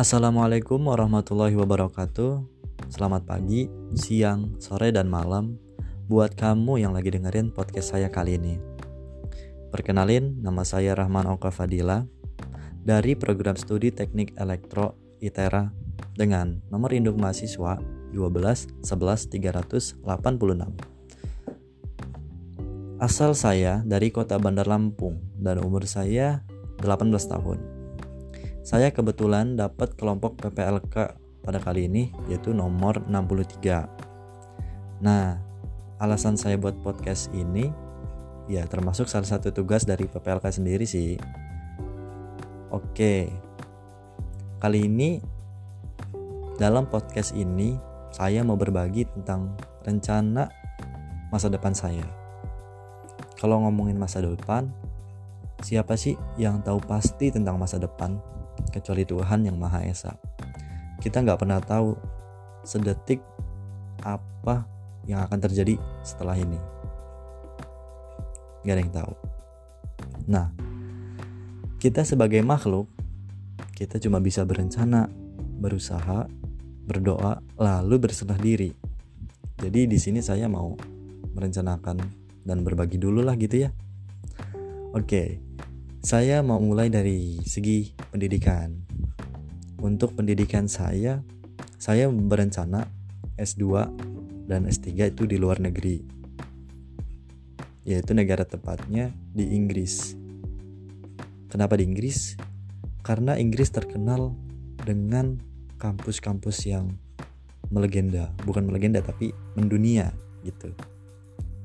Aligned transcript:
Assalamualaikum 0.00 0.80
warahmatullahi 0.88 1.52
wabarakatuh. 1.60 2.40
Selamat 2.88 3.20
pagi, 3.28 3.68
siang, 3.92 4.56
sore, 4.56 4.96
dan 4.96 5.12
malam 5.12 5.60
buat 6.08 6.32
kamu 6.40 6.80
yang 6.80 6.96
lagi 6.96 7.12
dengerin 7.12 7.52
podcast 7.52 7.92
saya 7.92 8.08
kali 8.08 8.40
ini. 8.40 8.56
Perkenalin, 9.68 10.40
nama 10.40 10.64
saya 10.64 10.96
Rahman 10.96 11.28
Oka 11.28 11.52
Fadila 11.52 12.08
dari 12.80 13.12
program 13.12 13.60
studi 13.60 13.92
Teknik 13.92 14.40
Elektro 14.40 14.96
ITERA 15.20 15.68
dengan 16.16 16.64
nomor 16.72 16.96
induk 16.96 17.20
mahasiswa 17.20 17.76
12 18.16 18.80
11 18.80 20.00
386. 20.00 20.00
Asal 23.04 23.36
saya 23.36 23.84
dari 23.84 24.08
kota 24.08 24.40
Bandar 24.40 24.64
Lampung 24.64 25.20
dan 25.36 25.60
umur 25.60 25.84
saya 25.84 26.40
18 26.80 26.88
tahun. 27.28 27.79
Saya 28.70 28.94
kebetulan 28.94 29.58
dapat 29.58 29.98
kelompok 29.98 30.38
PPLK 30.46 31.18
pada 31.42 31.58
kali 31.58 31.90
ini 31.90 32.14
yaitu 32.30 32.54
nomor 32.54 33.02
63. 33.10 35.02
Nah, 35.02 35.42
alasan 35.98 36.38
saya 36.38 36.54
buat 36.54 36.78
podcast 36.78 37.34
ini 37.34 37.66
ya 38.46 38.62
termasuk 38.70 39.10
salah 39.10 39.26
satu 39.26 39.50
tugas 39.50 39.82
dari 39.82 40.06
PPLK 40.06 40.54
sendiri 40.54 40.86
sih. 40.86 41.18
Oke. 42.70 43.34
Kali 44.62 44.86
ini 44.86 45.18
dalam 46.54 46.86
podcast 46.86 47.34
ini 47.34 47.74
saya 48.14 48.46
mau 48.46 48.54
berbagi 48.54 49.02
tentang 49.02 49.58
rencana 49.82 50.46
masa 51.34 51.50
depan 51.50 51.74
saya. 51.74 52.06
Kalau 53.34 53.66
ngomongin 53.66 53.98
masa 53.98 54.22
depan, 54.22 54.70
siapa 55.58 55.98
sih 55.98 56.14
yang 56.38 56.62
tahu 56.62 56.78
pasti 56.86 57.34
tentang 57.34 57.58
masa 57.58 57.74
depan 57.82 58.30
kecuali 58.70 59.04
Tuhan 59.04 59.44
yang 59.44 59.58
Maha 59.58 59.84
Esa? 59.84 60.14
Kita 61.02 61.20
nggak 61.20 61.40
pernah 61.42 61.58
tahu 61.58 61.92
sedetik 62.64 63.20
apa 64.04 64.64
yang 65.08 65.24
akan 65.24 65.38
terjadi 65.40 65.76
setelah 66.04 66.36
ini. 66.36 66.60
Gak 68.64 68.74
ada 68.76 68.82
yang 68.84 68.92
tahu. 68.92 69.12
Nah, 70.28 70.52
kita 71.80 72.04
sebagai 72.04 72.44
makhluk, 72.44 72.86
kita 73.72 73.96
cuma 73.96 74.20
bisa 74.20 74.44
berencana, 74.44 75.08
berusaha, 75.60 76.28
berdoa, 76.84 77.40
lalu 77.56 77.96
berserah 77.96 78.36
diri. 78.36 78.68
Jadi 79.56 79.88
di 79.88 79.98
sini 80.00 80.20
saya 80.20 80.48
mau 80.48 80.76
merencanakan 81.32 81.96
dan 82.44 82.58
berbagi 82.60 83.00
dulu 83.00 83.24
lah 83.24 83.36
gitu 83.40 83.64
ya. 83.64 83.70
Oke, 84.92 85.40
saya 86.00 86.40
mau 86.40 86.56
mulai 86.56 86.88
dari 86.88 87.36
segi 87.44 87.92
pendidikan. 88.08 88.72
Untuk 89.80 90.16
pendidikan 90.16 90.68
saya, 90.68 91.20
saya 91.76 92.08
berencana 92.08 92.88
S2 93.36 93.64
dan 94.48 94.64
S3 94.64 95.12
itu 95.12 95.24
di 95.28 95.36
luar 95.36 95.60
negeri. 95.60 96.00
Yaitu 97.84 98.12
negara 98.12 98.44
tepatnya 98.44 99.12
di 99.32 99.52
Inggris. 99.56 100.16
Kenapa 101.52 101.76
di 101.76 101.84
Inggris? 101.88 102.36
Karena 103.00 103.36
Inggris 103.36 103.68
terkenal 103.72 104.32
dengan 104.80 105.40
kampus-kampus 105.80 106.64
yang 106.68 106.92
melegenda, 107.72 108.32
bukan 108.44 108.68
melegenda 108.68 109.00
tapi 109.00 109.32
mendunia 109.56 110.12
gitu 110.44 110.72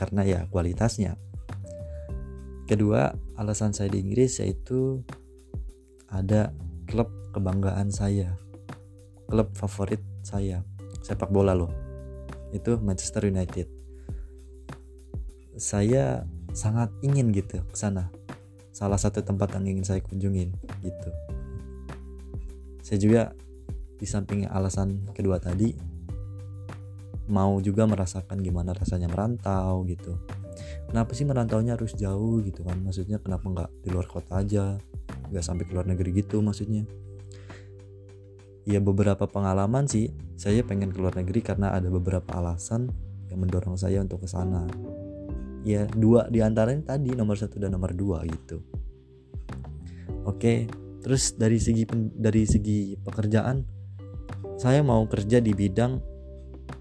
karena 0.00 0.24
ya 0.24 0.40
kualitasnya. 0.48 1.20
Kedua, 2.70 3.10
alasan 3.34 3.74
saya 3.74 3.90
di 3.90 3.98
Inggris 3.98 4.38
yaitu 4.38 5.02
ada 6.06 6.54
klub 6.86 7.10
kebanggaan 7.34 7.90
saya. 7.90 8.38
Klub 9.26 9.50
favorit 9.58 9.98
saya, 10.22 10.62
sepak 11.02 11.34
bola 11.34 11.50
loh. 11.50 11.74
Itu 12.54 12.78
Manchester 12.78 13.26
United. 13.26 13.66
Saya 15.58 16.22
sangat 16.54 16.94
ingin 17.02 17.34
gitu 17.34 17.58
ke 17.58 17.74
sana. 17.74 18.14
Salah 18.70 19.02
satu 19.02 19.18
tempat 19.18 19.50
yang 19.58 19.74
ingin 19.74 19.82
saya 19.82 19.98
kunjungin 20.06 20.54
gitu. 20.86 21.10
Saya 22.86 23.02
juga 23.02 23.22
di 23.98 24.06
samping 24.06 24.46
alasan 24.46 25.10
kedua 25.10 25.42
tadi 25.42 25.74
mau 27.26 27.58
juga 27.58 27.90
merasakan 27.90 28.38
gimana 28.38 28.78
rasanya 28.78 29.10
merantau 29.10 29.82
gitu 29.90 30.14
kenapa 30.90 31.14
sih 31.14 31.22
merantaunya 31.22 31.78
harus 31.78 31.94
jauh 31.94 32.42
gitu 32.42 32.66
kan? 32.66 32.74
Maksudnya 32.82 33.22
kenapa 33.22 33.46
nggak 33.46 33.70
di 33.86 33.88
luar 33.94 34.10
kota 34.10 34.42
aja? 34.42 34.74
Nggak 35.30 35.44
sampai 35.46 35.64
ke 35.64 35.72
luar 35.72 35.86
negeri 35.86 36.10
gitu 36.18 36.42
maksudnya. 36.42 36.82
Ya 38.66 38.82
beberapa 38.82 39.30
pengalaman 39.30 39.86
sih 39.86 40.10
saya 40.34 40.66
pengen 40.66 40.90
ke 40.90 40.98
luar 40.98 41.14
negeri 41.14 41.40
karena 41.46 41.70
ada 41.70 41.86
beberapa 41.86 42.34
alasan 42.34 42.90
yang 43.30 43.38
mendorong 43.38 43.78
saya 43.78 44.02
untuk 44.02 44.26
ke 44.26 44.28
sana. 44.28 44.66
Ya 45.62 45.86
dua 45.86 46.26
di 46.26 46.42
antaranya 46.42 46.98
tadi 46.98 47.14
nomor 47.14 47.38
satu 47.38 47.62
dan 47.62 47.70
nomor 47.70 47.94
dua 47.94 48.26
gitu. 48.26 48.58
Oke 50.26 50.66
terus 51.00 51.32
dari 51.38 51.56
segi 51.56 51.88
dari 52.12 52.44
segi 52.44 52.92
pekerjaan 53.00 53.64
saya 54.60 54.84
mau 54.84 55.08
kerja 55.08 55.40
di 55.40 55.56
bidang 55.56 55.96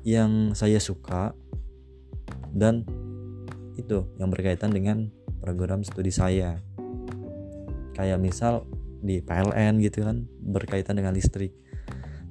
yang 0.04 0.52
saya 0.52 0.76
suka 0.84 1.32
dan 2.52 2.84
itu 3.80 4.06
yang 4.20 4.30
berkaitan 4.30 4.72
dengan 4.72 5.08
program 5.40 5.82
studi 5.84 6.12
saya. 6.12 6.60
Kayak 7.96 8.20
misal 8.20 8.64
di 9.00 9.24
PLN 9.24 9.80
gitu 9.80 10.04
kan 10.04 10.28
berkaitan 10.44 11.00
dengan 11.00 11.16
listrik. 11.16 11.56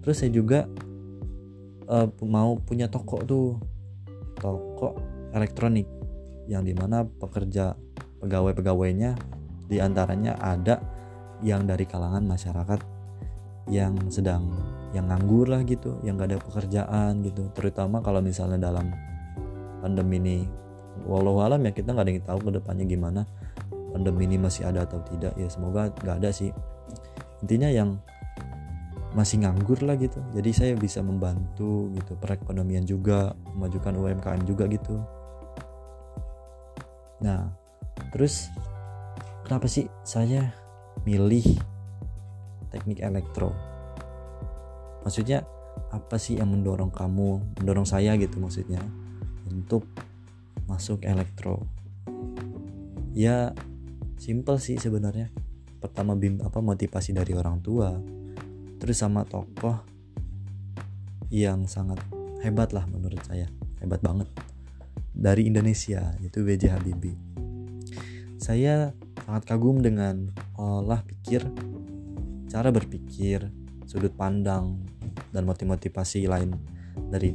Terus 0.04 0.16
saya 0.20 0.32
juga 0.32 0.68
uh, 1.88 2.08
mau 2.24 2.60
punya 2.60 2.88
toko 2.88 3.24
tuh 3.24 3.56
toko 4.38 4.96
elektronik 5.32 5.88
yang 6.48 6.64
di 6.64 6.72
mana 6.72 7.04
pekerja 7.04 7.76
pegawai-pegawainya 8.24 9.16
di 9.68 9.76
antaranya 9.80 10.36
ada 10.40 10.80
yang 11.44 11.68
dari 11.68 11.84
kalangan 11.84 12.24
masyarakat 12.24 12.80
yang 13.68 13.94
sedang 14.08 14.48
yang 14.96 15.12
nganggur 15.12 15.44
lah 15.52 15.60
gitu 15.68 16.00
yang 16.00 16.16
gak 16.16 16.32
ada 16.32 16.40
pekerjaan 16.40 17.20
gitu. 17.20 17.52
Terutama 17.52 18.00
kalau 18.00 18.24
misalnya 18.24 18.72
dalam 18.72 18.88
pandemi 19.84 20.16
ini 20.16 20.38
walau 21.04 21.38
alam 21.44 21.62
ya 21.62 21.72
kita 21.74 21.94
nggak 21.94 22.04
ada 22.06 22.12
yang 22.12 22.24
tahu 22.24 22.38
ke 22.48 22.50
depannya 22.58 22.84
gimana 22.88 23.22
pandemi 23.92 24.28
ini 24.28 24.36
masih 24.38 24.68
ada 24.68 24.84
atau 24.84 25.00
tidak. 25.04 25.34
Ya 25.34 25.48
semoga 25.50 25.90
nggak 25.90 26.16
ada 26.22 26.30
sih. 26.30 26.52
Intinya 27.42 27.68
yang 27.70 27.98
masih 29.16 29.40
nganggur 29.42 29.80
lah 29.82 29.96
gitu. 29.96 30.20
Jadi 30.36 30.50
saya 30.52 30.72
bisa 30.76 31.00
membantu 31.00 31.88
gitu 31.96 32.14
perekonomian 32.20 32.84
juga 32.84 33.32
memajukan 33.56 33.94
UMKM 33.96 34.42
juga 34.44 34.64
gitu. 34.68 35.00
Nah 37.24 37.50
terus 38.14 38.52
kenapa 39.48 39.66
sih 39.66 39.88
saya 40.04 40.52
milih 41.02 41.58
teknik 42.70 43.00
elektro? 43.00 43.50
Maksudnya 45.02 45.42
apa 45.88 46.20
sih 46.20 46.36
yang 46.36 46.52
mendorong 46.52 46.92
kamu 46.92 47.56
mendorong 47.62 47.86
saya 47.88 48.12
gitu 48.18 48.42
maksudnya 48.42 48.82
untuk 49.48 49.88
masuk 50.68 51.02
elektro. 51.02 51.64
Ya 53.16 53.56
simple 54.20 54.60
sih 54.60 54.76
sebenarnya. 54.76 55.32
Pertama 55.80 56.14
bim 56.14 56.38
apa 56.44 56.60
motivasi 56.60 57.16
dari 57.16 57.32
orang 57.32 57.64
tua 57.64 57.96
terus 58.78 59.00
sama 59.00 59.26
tokoh 59.26 59.82
yang 61.32 61.66
sangat 61.66 61.98
hebat 62.44 62.70
lah 62.76 62.84
menurut 62.86 63.24
saya. 63.24 63.48
Hebat 63.80 64.04
banget. 64.04 64.28
Dari 65.18 65.50
Indonesia 65.50 66.14
yaitu 66.22 66.46
B.J. 66.46 66.78
Habibie. 66.78 67.18
Saya 68.38 68.94
sangat 69.26 69.50
kagum 69.50 69.82
dengan 69.82 70.30
olah 70.54 71.02
pikir 71.02 71.42
cara 72.46 72.70
berpikir 72.70 73.50
sudut 73.84 74.14
pandang 74.14 74.78
dan 75.34 75.44
motivasi 75.44 76.24
lain 76.24 76.54
dari 77.12 77.34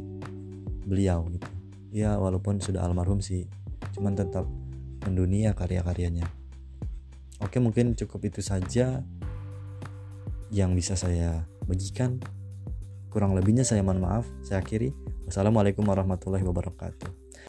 beliau 0.83 1.27
gitu 1.29 1.52
ya 1.93 2.17
walaupun 2.17 2.57
sudah 2.57 2.81
almarhum 2.81 3.21
sih 3.21 3.45
cuman 3.93 4.17
tetap 4.17 4.49
mendunia 5.05 5.53
karya-karyanya. 5.53 6.25
Oke 7.37 7.61
mungkin 7.61 7.93
cukup 7.93 8.33
itu 8.33 8.41
saja 8.41 9.05
yang 10.49 10.73
bisa 10.73 10.97
saya 10.97 11.45
bagikan. 11.69 12.17
Kurang 13.13 13.37
lebihnya 13.37 13.61
saya 13.61 13.85
mohon 13.85 14.01
maaf 14.01 14.25
saya 14.41 14.65
akhiri. 14.65 14.89
Wassalamualaikum 15.29 15.85
warahmatullahi 15.85 16.43
wabarakatuh 16.43 17.22